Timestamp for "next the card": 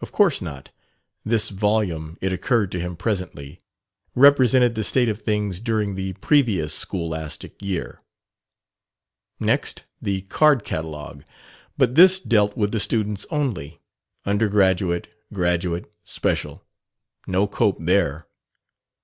9.38-10.64